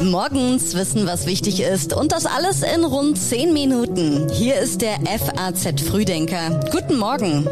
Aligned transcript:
Morgens 0.00 0.74
wissen, 0.74 1.06
was 1.06 1.26
wichtig 1.26 1.60
ist 1.60 1.92
und 1.92 2.12
das 2.12 2.26
alles 2.26 2.62
in 2.62 2.84
rund 2.84 3.18
10 3.18 3.52
Minuten. 3.52 4.28
Hier 4.30 4.56
ist 4.56 4.80
der 4.80 4.98
FAZ 5.00 5.80
Frühdenker. 5.80 6.60
Guten 6.70 6.96
Morgen. 6.96 7.48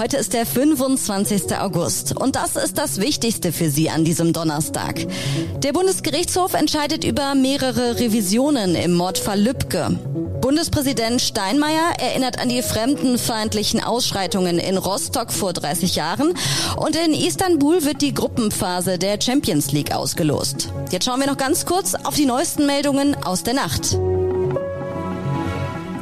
Heute 0.00 0.16
ist 0.16 0.32
der 0.32 0.46
25. 0.46 1.58
August 1.58 2.16
und 2.16 2.36
das 2.36 2.56
ist 2.56 2.78
das 2.78 3.00
Wichtigste 3.00 3.52
für 3.52 3.68
Sie 3.68 3.90
an 3.90 4.04
diesem 4.04 4.32
Donnerstag. 4.32 5.04
Der 5.62 5.72
Bundesgerichtshof 5.72 6.54
entscheidet 6.54 7.04
über 7.04 7.34
mehrere 7.34 7.98
Revisionen 7.98 8.74
im 8.76 8.94
Mordfall 8.94 9.40
Lübcke. 9.40 9.98
Bundespräsident 10.48 11.20
Steinmeier 11.20 11.92
erinnert 11.98 12.38
an 12.38 12.48
die 12.48 12.62
fremdenfeindlichen 12.62 13.84
Ausschreitungen 13.84 14.58
in 14.58 14.78
Rostock 14.78 15.30
vor 15.30 15.52
30 15.52 15.94
Jahren 15.94 16.32
und 16.74 16.96
in 16.96 17.12
Istanbul 17.12 17.84
wird 17.84 18.00
die 18.00 18.14
Gruppenphase 18.14 18.96
der 18.96 19.20
Champions 19.20 19.72
League 19.72 19.94
ausgelost. 19.94 20.70
Jetzt 20.90 21.04
schauen 21.04 21.20
wir 21.20 21.26
noch 21.26 21.36
ganz 21.36 21.66
kurz 21.66 21.94
auf 21.94 22.14
die 22.14 22.24
neuesten 22.24 22.64
Meldungen 22.64 23.14
aus 23.26 23.42
der 23.42 23.52
Nacht. 23.52 23.98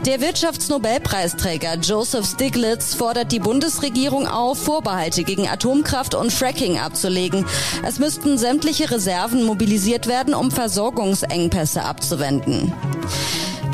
Der 0.06 0.20
Wirtschaftsnobelpreisträger 0.20 1.78
Joseph 1.82 2.26
Stiglitz 2.26 2.94
fordert 2.94 3.32
die 3.32 3.40
Bundesregierung 3.40 4.28
auf, 4.28 4.62
Vorbehalte 4.62 5.24
gegen 5.24 5.48
Atomkraft 5.48 6.14
und 6.14 6.32
Fracking 6.32 6.78
abzulegen. 6.78 7.44
Es 7.84 7.98
müssten 7.98 8.38
sämtliche 8.38 8.92
Reserven 8.92 9.42
mobilisiert 9.42 10.06
werden, 10.06 10.34
um 10.34 10.52
Versorgungsengpässe 10.52 11.82
abzuwenden. 11.82 12.72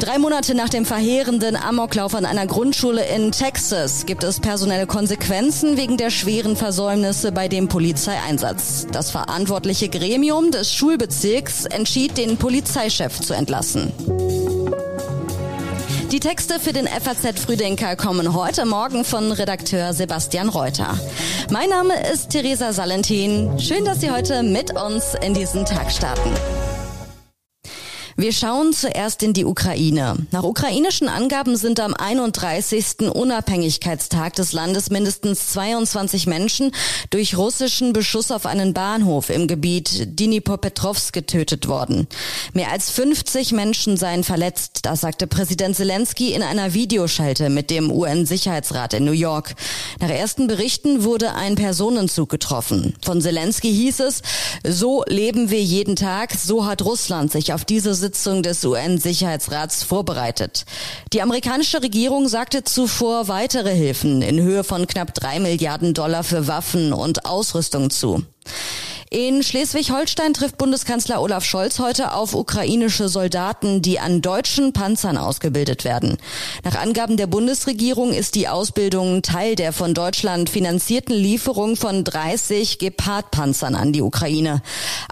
Drei 0.03 0.19
Monate 0.19 0.57
nach 0.57 0.69
dem 0.69 0.85
verheerenden 0.85 1.55
Amoklauf 1.55 2.17
an 2.17 2.27
einer 2.27 2.45
Grundschule 2.49 3.07
in 3.07 3.31
Texas 3.31 4.05
gibt 4.05 4.25
es 4.25 4.41
personelle 4.41 4.89
Konsequenzen 4.89 5.77
wegen 5.77 5.97
der 5.97 6.11
schweren 6.11 6.57
Versäumnisse 6.57 7.31
bei 7.31 7.47
dem 7.47 7.69
Polizeieinsatz. 7.69 8.89
Das 8.91 9.13
verantwortliche 9.13 9.89
Gremium 9.89 10.51
des 10.51 10.75
Schulbezirks 10.75 11.67
entschied, 11.67 12.19
den 12.19 12.37
Polizeichef 12.37 13.21
zu 13.21 13.33
entlassen. 13.33 13.93
Die 16.11 16.19
Texte 16.19 16.59
für 16.59 16.73
den 16.73 16.89
FAZ 16.89 17.39
Frühdenker 17.39 17.95
kommen 17.95 18.35
heute 18.35 18.67
Morgen 18.67 19.05
von 19.05 19.31
Redakteur 19.31 19.93
Sebastian 19.95 20.49
Reuter. 20.49 20.99
Mein 21.49 21.69
Name 21.69 21.95
ist 22.13 22.31
Theresa 22.31 22.73
Salentin. 22.73 23.57
Schön, 23.61 23.85
dass 23.85 24.01
Sie 24.01 24.11
heute 24.11 24.43
mit 24.43 24.77
uns 24.77 25.15
in 25.25 25.33
diesen 25.33 25.65
Tag 25.65 25.93
starten. 25.93 26.33
Wir 28.23 28.33
schauen 28.33 28.73
zuerst 28.73 29.25
in 29.25 29.33
die 29.33 29.45
Ukraine. 29.45 30.15
Nach 30.31 30.45
ukrainischen 30.45 31.09
Angaben 31.09 31.57
sind 31.57 31.81
am 31.81 31.93
31. 31.93 33.11
Unabhängigkeitstag 33.13 34.35
des 34.35 34.53
Landes 34.53 34.91
mindestens 34.91 35.49
22 35.49 36.29
Menschen 36.29 36.71
durch 37.11 37.37
russischen 37.37 37.93
Beschuss 37.93 38.31
auf 38.31 38.47
einen 38.47 38.75
Bahnhof 38.75 39.29
im 39.29 39.49
Gebiet 39.49 40.21
Dnipropetrovsk 40.21 41.13
getötet 41.13 41.67
worden. 41.67 42.07
Mehr 42.53 42.71
als 42.71 42.91
50 42.91 43.51
Menschen 43.51 43.97
seien 43.97 44.23
verletzt, 44.23 44.83
das 44.83 45.01
sagte 45.01 45.27
Präsident 45.27 45.75
Zelensky 45.75 46.33
in 46.33 46.45
einer 46.45 46.75
Videoschalte 46.75 47.51
mit 47.51 47.71
dem 47.71 47.91
UN-Sicherheitsrat 47.91 48.95
in 48.95 49.05
New 49.05 49.11
York. 49.11 49.57
Nach 49.99 50.11
ersten 50.11 50.47
Berichten 50.47 51.03
wurde 51.03 51.35
ein 51.35 51.57
Personenzug 51.57 52.29
getroffen. 52.29 52.95
Von 53.05 53.21
Zelensky 53.21 53.75
hieß 53.75 53.99
es, 53.99 54.23
so 54.63 55.03
leben 55.09 55.51
wir 55.51 55.61
jeden 55.61 55.97
Tag, 55.97 56.35
so 56.35 56.67
hat 56.67 56.85
Russland 56.85 57.33
sich 57.33 57.53
auf 57.53 57.65
diese 57.65 57.97
Sitzung 58.13 58.43
des 58.43 58.63
UN-Sicherheitsrats 58.63 59.85
vorbereitet. 59.85 60.67
Die 61.15 61.23
amerikanische 61.23 61.83
Regierung 61.83 62.29
sagte 62.29 62.63
zuvor 62.63 63.29
weitere 63.29 63.75
Hilfen 63.75 64.21
in 64.21 64.39
Höhe 64.39 64.65
von 64.65 64.87
knapp 64.87 65.15
drei 65.15 65.41
Milliarden 65.41 65.95
Dollar 65.95 66.23
für 66.23 66.47
Waffen 66.47 66.93
und 66.93 67.25
Ausrüstung 67.25 67.89
zu. 67.89 68.23
In 69.13 69.43
Schleswig-Holstein 69.43 70.33
trifft 70.33 70.57
Bundeskanzler 70.57 71.21
Olaf 71.21 71.45
Scholz 71.45 71.79
heute 71.79 72.15
auf 72.15 72.33
ukrainische 72.35 73.11
Soldaten, 73.11 73.83
die 73.83 74.01
an 74.01 74.23
deutschen 74.23 74.73
Panzern 74.73 75.19
ausgebildet 75.19 75.85
werden. 75.85 76.17
Nach 76.65 76.77
Angaben 76.77 77.19
der 77.19 77.27
Bundesregierung 77.27 78.15
ist 78.15 78.37
die 78.37 78.49
Ausbildung 78.49 79.21
Teil 79.21 79.55
der 79.55 79.75
von 79.75 79.93
Deutschland 79.93 80.49
finanzierten 80.49 81.15
Lieferung 81.15 81.77
von 81.77 82.05
30 82.05 82.79
Gepard-Panzern 82.79 83.75
an 83.75 83.93
die 83.93 84.01
Ukraine. 84.01 84.63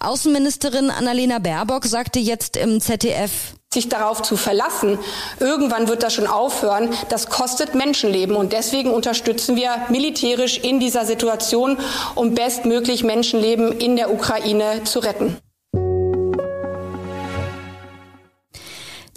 Außenministerin 0.01 0.91
Annalena 0.91 1.39
Baerbock 1.39 1.85
sagte 1.85 2.21
jetzt 2.21 2.57
im 2.57 2.81
ZDF, 2.81 3.53
sich 3.73 3.89
darauf 3.89 4.21
zu 4.23 4.37
verlassen, 4.37 4.99
irgendwann 5.39 5.87
wird 5.87 6.03
das 6.03 6.15
schon 6.15 6.27
aufhören, 6.27 6.91
das 7.09 7.29
kostet 7.29 7.77
Menschenleben. 7.77 8.35
Und 8.35 8.53
deswegen 8.53 8.91
unterstützen 8.91 9.55
wir 9.55 9.71
militärisch 9.91 10.59
in 10.59 10.81
dieser 10.81 11.05
Situation, 11.05 11.79
um 12.17 12.35
bestmöglich 12.35 13.05
Menschenleben 13.05 13.71
in 13.71 13.95
der 13.95 14.13
Ukraine 14.13 14.83
zu 14.83 14.99
retten. 14.99 15.37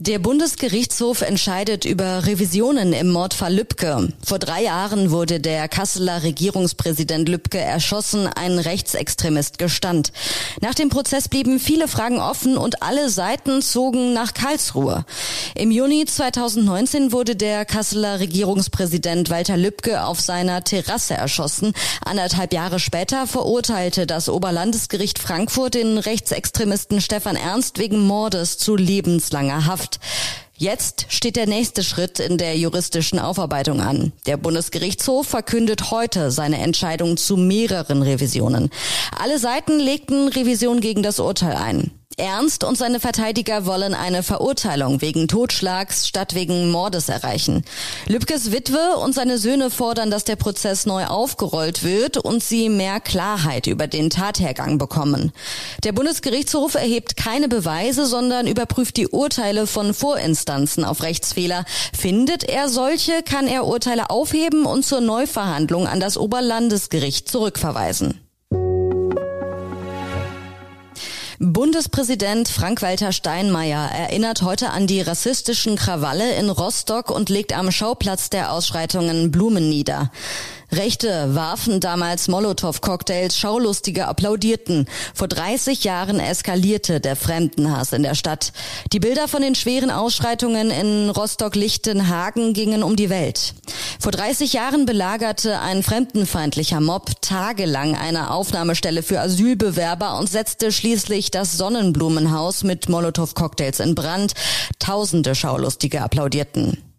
Der 0.05 0.19
Bundesgerichtshof 0.19 1.21
entscheidet 1.21 1.85
über 1.85 2.25
Revisionen 2.25 2.91
im 2.91 3.09
Mordfall 3.09 3.55
Lübcke. 3.55 4.11
Vor 4.21 4.37
drei 4.37 4.63
Jahren 4.63 5.11
wurde 5.11 5.39
der 5.39 5.69
Kasseler 5.69 6.23
Regierungspräsident 6.23 7.29
Lübcke 7.29 7.59
erschossen, 7.59 8.27
ein 8.27 8.59
Rechtsextremist 8.59 9.59
gestand. 9.59 10.11
Nach 10.59 10.73
dem 10.73 10.89
Prozess 10.89 11.29
blieben 11.29 11.57
viele 11.57 11.87
Fragen 11.87 12.19
offen 12.19 12.57
und 12.57 12.83
alle 12.83 13.09
Seiten 13.09 13.61
zogen 13.61 14.11
nach 14.11 14.33
Karlsruhe. 14.33 15.05
Im 15.55 15.71
Juni 15.71 16.03
2019 16.03 17.13
wurde 17.13 17.37
der 17.37 17.63
Kasseler 17.63 18.19
Regierungspräsident 18.19 19.29
Walter 19.29 19.55
Lübcke 19.55 20.03
auf 20.03 20.19
seiner 20.19 20.65
Terrasse 20.65 21.13
erschossen. 21.13 21.71
Anderthalb 22.03 22.51
Jahre 22.51 22.81
später 22.81 23.25
verurteilte 23.25 24.05
das 24.05 24.27
Oberlandesgericht 24.27 25.17
Frankfurt 25.17 25.75
den 25.75 25.97
Rechtsextremisten 25.97 26.99
Stefan 26.99 27.37
Ernst 27.37 27.79
wegen 27.79 28.05
Mordes 28.05 28.57
zu 28.57 28.75
lebenslanger 28.75 29.65
Haft. 29.65 29.92
Jetzt 30.55 31.07
steht 31.09 31.35
der 31.35 31.47
nächste 31.47 31.83
Schritt 31.83 32.19
in 32.19 32.37
der 32.37 32.57
juristischen 32.57 33.19
Aufarbeitung 33.19 33.81
an. 33.81 34.13
Der 34.27 34.37
Bundesgerichtshof 34.37 35.27
verkündet 35.27 35.91
heute 35.91 36.31
seine 36.31 36.59
Entscheidung 36.59 37.17
zu 37.17 37.37
mehreren 37.37 38.01
Revisionen. 38.01 38.69
Alle 39.17 39.39
Seiten 39.39 39.79
legten 39.79 40.27
Revision 40.27 40.79
gegen 40.79 41.03
das 41.03 41.19
Urteil 41.19 41.55
ein. 41.55 41.91
Ernst 42.17 42.63
und 42.63 42.77
seine 42.77 42.99
Verteidiger 42.99 43.65
wollen 43.65 43.93
eine 43.93 44.23
Verurteilung 44.23 45.01
wegen 45.01 45.27
Totschlags 45.27 46.07
statt 46.07 46.35
wegen 46.35 46.69
Mordes 46.69 47.09
erreichen. 47.09 47.63
Lübkes 48.07 48.51
Witwe 48.51 48.97
und 48.97 49.13
seine 49.13 49.37
Söhne 49.37 49.69
fordern, 49.69 50.11
dass 50.11 50.23
der 50.23 50.35
Prozess 50.35 50.85
neu 50.85 51.05
aufgerollt 51.05 51.83
wird 51.83 52.17
und 52.17 52.43
sie 52.43 52.69
mehr 52.69 52.99
Klarheit 52.99 53.67
über 53.67 53.87
den 53.87 54.09
Tathergang 54.09 54.77
bekommen. 54.77 55.31
Der 55.83 55.91
Bundesgerichtshof 55.91 56.75
erhebt 56.75 57.17
keine 57.17 57.47
Beweise, 57.47 58.05
sondern 58.05 58.47
überprüft 58.47 58.97
die 58.97 59.07
Urteile 59.07 59.67
von 59.67 59.93
Vorinstanzen 59.93 60.85
auf 60.85 61.03
Rechtsfehler. 61.03 61.65
Findet 61.97 62.43
er 62.43 62.69
solche, 62.69 63.23
kann 63.23 63.47
er 63.47 63.65
Urteile 63.65 64.09
aufheben 64.09 64.65
und 64.65 64.85
zur 64.85 65.01
Neuverhandlung 65.01 65.87
an 65.87 65.99
das 65.99 66.17
Oberlandesgericht 66.17 67.27
zurückverweisen. 67.27 68.22
Bundespräsident 71.51 72.47
Frank-Walter 72.47 73.11
Steinmeier 73.11 73.89
erinnert 73.91 74.43
heute 74.43 74.69
an 74.69 74.87
die 74.87 75.01
rassistischen 75.01 75.75
Krawalle 75.75 76.35
in 76.35 76.49
Rostock 76.49 77.11
und 77.11 77.27
legt 77.27 77.51
am 77.51 77.69
Schauplatz 77.69 78.29
der 78.29 78.53
Ausschreitungen 78.53 79.29
Blumen 79.29 79.67
nieder. 79.67 80.09
Rechte 80.71 81.35
warfen 81.35 81.81
damals 81.81 82.29
Molotow-Cocktails, 82.29 83.37
Schaulustige 83.37 84.07
applaudierten. 84.07 84.87
Vor 85.13 85.27
30 85.27 85.83
Jahren 85.83 86.19
eskalierte 86.19 86.99
der 86.99 87.15
Fremdenhass 87.15 87.93
in 87.93 88.03
der 88.03 88.15
Stadt. 88.15 88.53
Die 88.91 88.99
Bilder 88.99 89.27
von 89.27 89.41
den 89.41 89.53
schweren 89.53 89.91
Ausschreitungen 89.91 90.71
in 90.71 91.09
Rostock-Lichtenhagen 91.09 92.53
gingen 92.53 92.83
um 92.83 92.95
die 92.95 93.09
Welt. 93.09 93.53
Vor 94.03 94.11
30 94.11 94.51
Jahren 94.51 94.85
belagerte 94.85 95.61
ein 95.61 95.81
fremdenfeindlicher 95.81 96.81
Mob 96.81 97.21
tagelang 97.21 97.95
eine 97.95 98.31
Aufnahmestelle 98.31 99.01
für 99.01 99.21
Asylbewerber 99.21 100.19
und 100.19 100.29
setzte 100.29 100.73
schließlich 100.73 101.31
das 101.31 101.53
Sonnenblumenhaus 101.53 102.65
mit 102.65 102.89
Molotow-Cocktails 102.89 103.79
in 103.79 103.95
Brand. 103.95 104.33
Tausende 104.77 105.35
Schaulustige 105.35 106.01
applaudierten. 106.01 106.92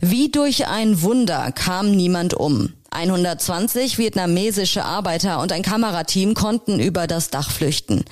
Wie 0.00 0.30
durch 0.30 0.66
ein 0.66 1.02
Wunder 1.02 1.52
kam 1.52 1.90
niemand 1.92 2.34
um. 2.34 2.72
120 2.92 3.96
vietnamesische 3.96 4.84
Arbeiter 4.84 5.40
und 5.40 5.50
ein 5.50 5.62
Kamerateam 5.62 6.34
konnten 6.34 6.78
über 6.78 7.06
das 7.06 7.30
Dach 7.30 7.50
flüchten. 7.50 8.04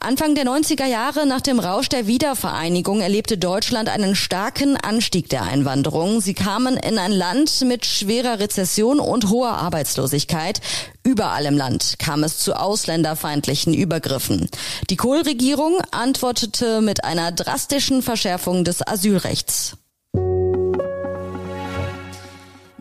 Anfang 0.00 0.34
der 0.36 0.44
90er 0.44 0.86
Jahre 0.86 1.26
nach 1.26 1.40
dem 1.40 1.58
Rausch 1.58 1.88
der 1.88 2.06
Wiedervereinigung 2.06 3.00
erlebte 3.00 3.38
Deutschland 3.38 3.88
einen 3.88 4.14
starken 4.14 4.76
Anstieg 4.76 5.28
der 5.28 5.42
Einwanderung. 5.42 6.20
Sie 6.20 6.34
kamen 6.34 6.76
in 6.76 6.98
ein 6.98 7.12
Land 7.12 7.62
mit 7.62 7.84
schwerer 7.84 8.38
Rezession 8.38 9.00
und 9.00 9.30
hoher 9.30 9.54
Arbeitslosigkeit. 9.54 10.60
Überall 11.02 11.46
im 11.46 11.56
Land 11.56 11.98
kam 11.98 12.22
es 12.22 12.38
zu 12.38 12.54
ausländerfeindlichen 12.54 13.74
Übergriffen. 13.74 14.48
Die 14.90 14.96
Kohl-Regierung 14.96 15.80
antwortete 15.90 16.80
mit 16.82 17.04
einer 17.04 17.32
drastischen 17.32 18.00
Verschärfung 18.02 18.64
des 18.64 18.86
Asylrechts. 18.86 19.76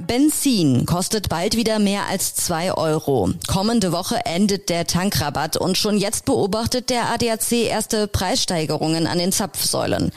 Benzin 0.10 0.88
kostet 0.88 1.30
bald 1.30 1.56
wieder 1.56 1.78
mehr 1.78 2.08
als 2.08 2.34
zwei 2.34 2.74
Euro. 2.74 3.30
Kommende 3.48 3.92
Woche 3.92 4.26
endet 4.26 4.70
der 4.70 4.88
Tankrabatt 4.88 5.56
und 5.56 5.78
schon 5.78 6.00
jetzt 6.00 6.26
beobachtet 6.26 6.90
der 6.90 7.12
ADAC 7.12 7.52
erste 7.52 8.08
Preissteigerungen 8.08 9.06
an 9.06 9.20
den 9.20 9.32
Zapfsäulen. 9.32 10.12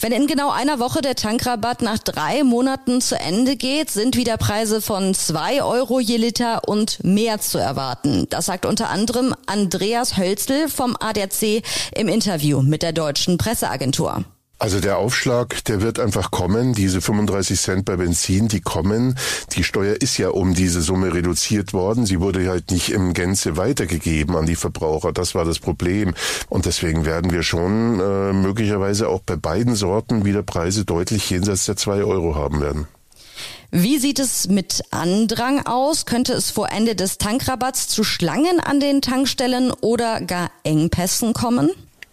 Wenn 0.00 0.12
in 0.12 0.28
genau 0.28 0.50
einer 0.52 0.78
Woche 0.78 1.00
der 1.00 1.16
Tankrabatt 1.16 1.82
nach 1.82 1.98
drei 1.98 2.44
Monaten 2.44 3.00
zu 3.00 3.18
Ende 3.18 3.56
geht, 3.56 3.90
sind 3.90 4.16
wieder 4.16 4.36
Preise 4.36 4.80
von 4.80 5.12
zwei 5.12 5.64
Euro 5.64 5.98
je 5.98 6.18
Liter 6.18 6.68
und 6.68 7.02
mehr 7.02 7.40
zu 7.40 7.58
erwarten. 7.58 8.28
Das 8.30 8.46
sagt 8.46 8.64
unter 8.64 8.90
anderem 8.90 9.34
Andreas 9.46 10.16
Hölzel 10.16 10.68
vom 10.68 10.96
ADAC 11.00 11.64
im 11.96 12.06
Interview 12.06 12.62
mit 12.62 12.84
der 12.84 12.92
deutschen 12.92 13.38
Presseagentur. 13.38 14.24
Also 14.62 14.78
der 14.78 14.98
Aufschlag, 14.98 15.64
der 15.64 15.82
wird 15.82 15.98
einfach 15.98 16.30
kommen. 16.30 16.72
Diese 16.72 17.00
35 17.00 17.60
Cent 17.60 17.84
bei 17.84 17.96
Benzin, 17.96 18.46
die 18.46 18.60
kommen. 18.60 19.18
Die 19.56 19.64
Steuer 19.64 19.96
ist 19.96 20.18
ja 20.18 20.28
um 20.28 20.54
diese 20.54 20.82
Summe 20.82 21.12
reduziert 21.12 21.72
worden. 21.72 22.06
Sie 22.06 22.20
wurde 22.20 22.48
halt 22.48 22.70
nicht 22.70 22.92
im 22.92 23.12
Gänze 23.12 23.56
weitergegeben 23.56 24.36
an 24.36 24.46
die 24.46 24.54
Verbraucher. 24.54 25.10
Das 25.12 25.34
war 25.34 25.44
das 25.44 25.58
Problem. 25.58 26.14
Und 26.48 26.64
deswegen 26.64 27.04
werden 27.04 27.32
wir 27.32 27.42
schon 27.42 27.98
äh, 27.98 28.32
möglicherweise 28.32 29.08
auch 29.08 29.18
bei 29.26 29.34
beiden 29.34 29.74
Sorten 29.74 30.24
wieder 30.24 30.44
Preise 30.44 30.84
deutlich 30.84 31.28
jenseits 31.28 31.66
der 31.66 31.76
zwei 31.76 32.04
Euro 32.04 32.36
haben 32.36 32.60
werden. 32.60 32.86
Wie 33.72 33.98
sieht 33.98 34.20
es 34.20 34.46
mit 34.46 34.84
Andrang 34.92 35.66
aus? 35.66 36.06
Könnte 36.06 36.34
es 36.34 36.52
vor 36.52 36.70
Ende 36.70 36.94
des 36.94 37.18
Tankrabatts 37.18 37.88
zu 37.88 38.04
Schlangen 38.04 38.60
an 38.60 38.78
den 38.78 39.02
Tankstellen 39.02 39.72
oder 39.72 40.20
gar 40.20 40.52
Engpässen 40.62 41.32
kommen? 41.32 41.72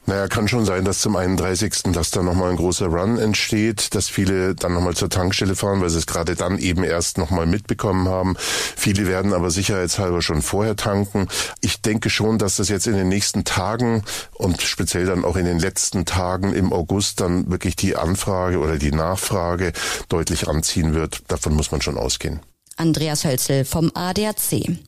Naja, 0.09 0.27
kann 0.27 0.47
schon 0.47 0.65
sein, 0.65 0.85
dass 0.85 1.01
zum 1.01 1.15
31. 1.15 1.93
dass 1.93 2.09
da 2.09 2.23
nochmal 2.23 2.49
ein 2.49 2.55
großer 2.55 2.87
Run 2.87 3.19
entsteht, 3.19 3.93
dass 3.93 4.09
viele 4.09 4.55
dann 4.55 4.73
nochmal 4.73 4.95
zur 4.95 5.11
Tankstelle 5.11 5.55
fahren, 5.55 5.81
weil 5.81 5.91
sie 5.91 5.99
es 5.99 6.07
gerade 6.07 6.33
dann 6.33 6.57
eben 6.57 6.83
erst 6.83 7.19
nochmal 7.19 7.45
mitbekommen 7.45 8.09
haben. 8.09 8.35
Viele 8.39 9.05
werden 9.05 9.33
aber 9.33 9.51
sicherheitshalber 9.51 10.23
schon 10.23 10.41
vorher 10.41 10.75
tanken. 10.75 11.27
Ich 11.61 11.83
denke 11.83 12.09
schon, 12.09 12.39
dass 12.39 12.55
das 12.55 12.69
jetzt 12.69 12.87
in 12.87 12.95
den 12.95 13.07
nächsten 13.07 13.43
Tagen 13.43 14.01
und 14.33 14.63
speziell 14.63 15.05
dann 15.05 15.23
auch 15.23 15.35
in 15.35 15.45
den 15.45 15.59
letzten 15.59 16.05
Tagen 16.05 16.53
im 16.53 16.73
August 16.73 17.21
dann 17.21 17.51
wirklich 17.51 17.75
die 17.75 17.95
Anfrage 17.95 18.57
oder 18.57 18.79
die 18.79 18.91
Nachfrage 18.91 19.73
deutlich 20.07 20.47
anziehen 20.47 20.95
wird. 20.95 21.21
Davon 21.27 21.53
muss 21.53 21.69
man 21.69 21.83
schon 21.83 21.99
ausgehen. 21.99 22.39
Andreas 22.77 23.25
Hölzel 23.25 23.63
vom 23.63 23.91
ADAC. 23.93 24.79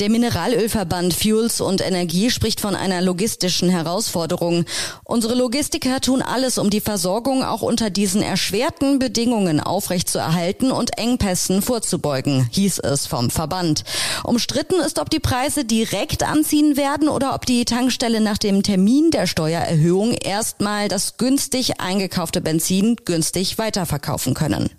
Der 0.00 0.10
Mineralölverband 0.10 1.14
Fuels 1.14 1.60
und 1.60 1.80
Energie 1.80 2.30
spricht 2.30 2.60
von 2.60 2.74
einer 2.74 3.00
logistischen 3.00 3.68
Herausforderung. 3.68 4.64
Unsere 5.04 5.34
Logistiker 5.34 6.00
tun 6.00 6.20
alles, 6.20 6.58
um 6.58 6.68
die 6.68 6.80
Versorgung 6.80 7.44
auch 7.44 7.62
unter 7.62 7.90
diesen 7.90 8.20
erschwerten 8.20 8.98
Bedingungen 8.98 9.60
aufrechtzuerhalten 9.60 10.72
und 10.72 10.98
Engpässen 10.98 11.62
vorzubeugen, 11.62 12.48
hieß 12.50 12.80
es 12.80 13.06
vom 13.06 13.30
Verband. 13.30 13.84
Umstritten 14.24 14.80
ist, 14.80 14.98
ob 14.98 15.10
die 15.10 15.20
Preise 15.20 15.64
direkt 15.64 16.24
anziehen 16.24 16.76
werden 16.76 17.08
oder 17.08 17.34
ob 17.34 17.46
die 17.46 17.64
Tankstelle 17.64 18.20
nach 18.20 18.38
dem 18.38 18.62
Termin 18.64 19.12
der 19.12 19.26
Steuererhöhung 19.26 20.12
erstmal 20.12 20.88
das 20.88 21.18
günstig 21.18 21.80
eingekaufte 21.80 22.40
Benzin 22.40 22.96
günstig 23.04 23.58
weiterverkaufen 23.58 24.34
können. 24.34 24.70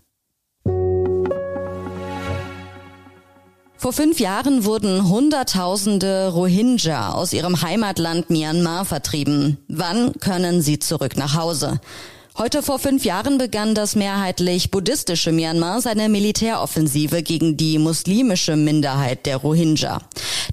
Vor 3.77 3.93
fünf 3.93 4.19
Jahren 4.19 4.65
wurden 4.65 5.09
Hunderttausende 5.09 6.29
Rohingya 6.29 7.11
aus 7.11 7.33
ihrem 7.33 7.61
Heimatland 7.61 8.29
Myanmar 8.29 8.85
vertrieben. 8.85 9.57
Wann 9.67 10.13
können 10.19 10.61
sie 10.61 10.79
zurück 10.79 11.17
nach 11.17 11.35
Hause? 11.35 11.79
Heute 12.37 12.63
vor 12.63 12.79
fünf 12.79 13.05
Jahren 13.05 13.37
begann 13.37 13.75
das 13.75 13.95
mehrheitlich 13.95 14.69
buddhistische 14.69 15.31
Myanmar 15.31 15.81
seine 15.81 16.09
Militäroffensive 16.09 17.23
gegen 17.23 17.55
die 17.55 17.77
muslimische 17.77 18.55
Minderheit 18.57 19.25
der 19.25 19.37
Rohingya. 19.37 20.01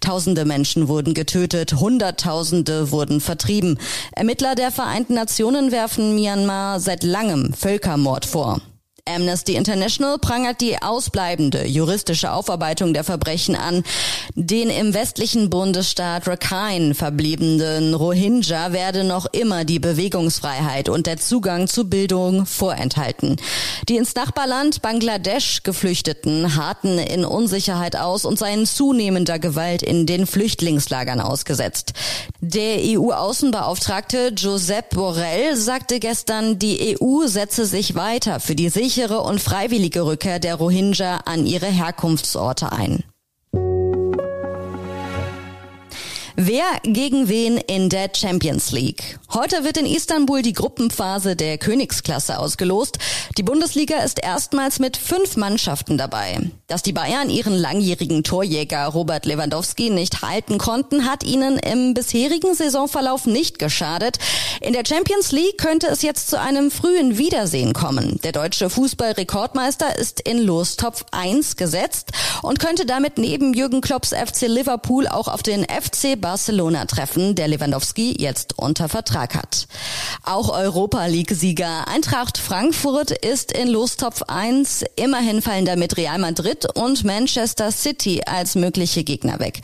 Tausende 0.01 0.45
Menschen 0.45 0.87
wurden 0.87 1.15
getötet, 1.15 1.73
Hunderttausende 1.75 2.93
wurden 2.93 3.21
vertrieben. 3.21 3.79
Ermittler 4.13 4.55
der 4.55 4.71
Vereinten 4.71 5.15
Nationen 5.15 5.73
werfen 5.73 6.15
Myanmar 6.15 6.79
seit 6.79 7.03
langem 7.03 7.53
Völkermord 7.53 8.27
vor. 8.27 8.61
Amnesty 9.09 9.57
International 9.57 10.17
prangert 10.17 10.61
die 10.61 10.81
ausbleibende 10.81 11.67
juristische 11.67 12.31
Aufarbeitung 12.31 12.95
der 12.95 13.03
Verbrechen 13.03 13.57
an. 13.57 13.83
Den 14.37 14.71
im 14.71 14.95
westlichen 14.95 15.51
Bundesstaat 15.51 16.29
Rakhine 16.29 16.95
verbliebenen 16.95 17.95
Rohingya 17.95 18.73
werde 18.73 19.03
noch 19.03 19.27
immer 19.33 19.65
die 19.65 19.81
Bewegungsfreiheit 19.81 20.89
und 20.89 21.09
der 21.09 21.17
Zugang 21.17 21.67
zu 21.67 21.91
Bildung 21.91 22.47
vorenthalten. 22.47 23.41
Die 23.89 23.97
ins 23.97 24.15
Nachbarland 24.15 24.83
Bangladesch 24.83 25.65
Geflüchteten 25.65 26.55
harten 26.55 26.99
in 26.99 27.25
Unsicherheit 27.25 27.97
aus 27.97 28.25
und 28.25 28.39
seien 28.39 28.67
zunehmender 28.67 29.41
Gewalt 29.41 29.83
in 29.83 30.07
den 30.07 30.29
Flüchtlingslagern 30.29 31.21
ausgesetzt. 31.21 31.93
Der 32.41 32.77
EU-Außenbeauftragte 32.79 34.33
Josep 34.37 34.91
Borrell 34.91 35.57
sagte 35.57 35.99
gestern, 35.99 36.61
die 36.61 36.97
EU 37.01 37.27
setze 37.27 37.67
sich 37.67 37.97
weiter 37.97 38.39
für 38.39 38.55
die 38.55 38.69
Sicherheit 38.69 38.92
sichere 38.93 39.21
und 39.23 39.41
freiwillige 39.41 40.05
Rückkehr 40.05 40.39
der 40.39 40.57
Rohingya 40.57 41.21
an 41.25 41.47
ihre 41.47 41.67
Herkunftsorte 41.67 42.73
ein. 42.73 43.05
Wer 46.55 46.67
gegen 46.83 47.31
wen 47.31 47.57
in 47.57 47.89
der 47.89 48.11
Champions 48.15 48.73
League? 48.73 49.19
Heute 49.33 49.65
wird 49.65 49.79
in 49.79 49.87
Istanbul 49.87 50.43
die 50.43 50.53
Gruppenphase 50.53 51.35
der 51.35 51.57
Königsklasse 51.57 52.39
ausgelost. 52.39 52.99
Die 53.39 53.43
Bundesliga 53.43 54.01
ist 54.01 54.23
erstmals 54.23 54.79
mit 54.79 54.99
fünf 54.99 55.39
Mannschaften 55.39 55.97
dabei. 55.97 56.41
Dass 56.67 56.83
die 56.83 56.93
Bayern 56.93 57.31
ihren 57.31 57.55
langjährigen 57.55 58.23
Torjäger 58.23 58.85
Robert 58.89 59.25
Lewandowski 59.25 59.89
nicht 59.89 60.21
halten 60.21 60.59
konnten, 60.59 61.07
hat 61.07 61.25
ihnen 61.25 61.59
im 61.59 61.95
bisherigen 61.95 62.55
Saisonverlauf 62.55 63.25
nicht 63.25 63.59
geschadet. 63.59 64.19
In 64.61 64.75
der 64.75 64.85
Champions 64.87 65.33
League 65.33 65.57
könnte 65.57 65.87
es 65.87 66.03
jetzt 66.03 66.29
zu 66.29 66.39
einem 66.39 66.71
frühen 66.71 67.17
Wiedersehen 67.17 67.73
kommen. 67.73 68.21
Der 68.25 68.33
deutsche 68.33 68.69
Fußballrekordmeister 68.69 69.99
ist 69.99 70.21
in 70.21 70.37
Lostopf 70.37 71.07
1 71.13 71.57
gesetzt 71.57 72.11
und 72.43 72.61
könnte 72.61 72.85
damit 72.85 73.17
neben 73.17 73.55
Jürgen 73.55 73.81
Klopps 73.81 74.11
FC 74.11 74.43
Liverpool 74.43 75.09
auch 75.09 75.29
auf 75.29 75.43
den 75.43 75.65
FC 75.65 76.21
Barcelona 76.43 76.87
treffen, 76.87 77.37
der 77.37 77.47
Lewandowski 77.47 78.17
jetzt 78.19 78.59
unter 78.59 78.89
Vertrag 78.89 79.37
hat. 79.37 79.69
Auch 80.23 80.51
Europa 80.51 81.07
League-Sieger 81.07 81.89
Eintracht 81.89 82.39
Frankfurt 82.39 83.11
ist 83.11 83.53
in 83.53 83.69
Lostopf 83.69 84.23
1. 84.23 84.85
Immerhin 84.97 85.43
fallen 85.43 85.65
damit 85.65 85.97
Real 85.97 86.19
Madrid 86.19 86.67
und 86.75 87.05
Manchester 87.05 87.73
City 87.73 88.23
als 88.27 88.55
mögliche 88.55 89.05
Gegner 89.05 89.41
weg. 89.41 89.61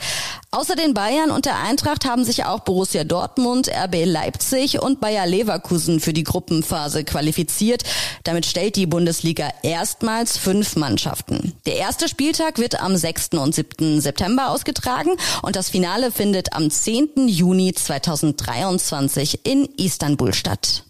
Außer 0.51 0.75
den 0.75 0.95
Bayern 0.95 1.29
und 1.29 1.45
der 1.45 1.59
Eintracht 1.59 2.05
haben 2.05 2.25
sich 2.25 2.45
auch 2.45 2.61
Borussia 2.61 3.03
Dortmund, 3.03 3.69
RB 3.69 4.05
Leipzig 4.05 4.81
und 4.81 4.99
Bayer 4.99 5.27
Leverkusen 5.27 5.99
für 5.99 6.11
die 6.11 6.23
Gruppenphase 6.23 7.03
qualifiziert. 7.03 7.83
Damit 8.23 8.47
stellt 8.47 8.75
die 8.75 8.87
Bundesliga 8.87 9.49
erstmals 9.61 10.39
fünf 10.39 10.75
Mannschaften. 10.75 11.53
Der 11.67 11.75
erste 11.75 12.09
Spieltag 12.09 12.57
wird 12.57 12.81
am 12.81 12.97
6. 12.97 13.29
und 13.33 13.53
7. 13.53 14.01
September 14.01 14.49
ausgetragen 14.49 15.11
und 15.43 15.55
das 15.55 15.69
Finale 15.69 16.11
findet 16.11 16.53
am 16.53 16.71
10. 16.71 17.27
Juni 17.27 17.73
2023 17.75 19.45
in 19.45 19.65
Istanbul 19.77 20.33
statt. 20.39 20.83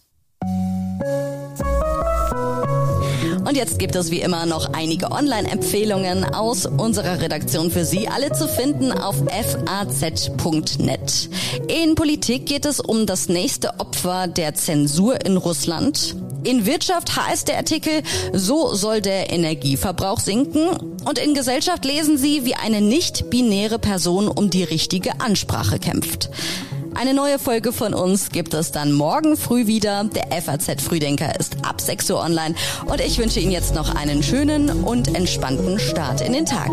Und 3.45 3.55
jetzt 3.55 3.79
gibt 3.79 3.95
es 3.95 4.11
wie 4.11 4.21
immer 4.21 4.45
noch 4.45 4.73
einige 4.73 5.11
Online-Empfehlungen 5.11 6.23
aus 6.23 6.67
unserer 6.67 7.19
Redaktion 7.19 7.71
für 7.71 7.83
Sie, 7.83 8.07
alle 8.07 8.31
zu 8.31 8.47
finden 8.47 8.91
auf 8.91 9.15
faz.net. 9.25 11.29
In 11.67 11.95
Politik 11.95 12.45
geht 12.45 12.65
es 12.65 12.79
um 12.79 13.07
das 13.07 13.27
nächste 13.27 13.79
Opfer 13.79 14.27
der 14.27 14.53
Zensur 14.53 15.25
in 15.25 15.35
Russland. 15.35 16.15
In 16.43 16.67
Wirtschaft 16.67 17.15
heißt 17.15 17.47
der 17.47 17.57
Artikel, 17.57 18.03
so 18.33 18.75
soll 18.75 19.01
der 19.01 19.31
Energieverbrauch 19.31 20.19
sinken. 20.19 20.69
Und 21.05 21.17
in 21.17 21.33
Gesellschaft 21.33 21.85
lesen 21.85 22.19
Sie, 22.19 22.45
wie 22.45 22.55
eine 22.55 22.81
nicht-binäre 22.81 23.79
Person 23.79 24.27
um 24.27 24.51
die 24.51 24.63
richtige 24.63 25.19
Ansprache 25.21 25.79
kämpft. 25.79 26.29
Eine 26.99 27.13
neue 27.13 27.39
Folge 27.39 27.71
von 27.71 27.93
uns 27.93 28.29
gibt 28.29 28.53
es 28.53 28.73
dann 28.73 28.91
morgen 28.91 29.37
früh 29.37 29.67
wieder. 29.67 30.03
Der 30.03 30.41
FAZ 30.41 30.81
Frühdenker 30.81 31.39
ist 31.39 31.55
ab 31.65 31.79
6 31.79 32.11
Uhr 32.11 32.19
online 32.19 32.55
und 32.87 32.99
ich 32.99 33.17
wünsche 33.17 33.39
Ihnen 33.39 33.53
jetzt 33.53 33.73
noch 33.73 33.95
einen 33.95 34.21
schönen 34.21 34.83
und 34.83 35.15
entspannten 35.15 35.79
Start 35.79 36.19
in 36.19 36.33
den 36.33 36.45
Tag. 36.45 36.71